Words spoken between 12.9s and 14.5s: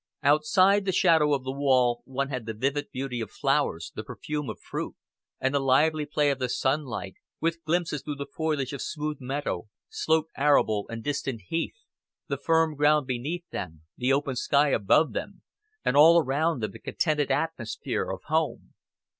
beneath them, the open